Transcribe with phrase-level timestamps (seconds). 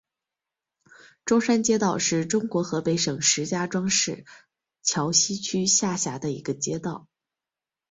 [1.25, 4.25] 中山街道是中国河北省石家庄市
[4.81, 7.07] 桥西区下辖的一个街道。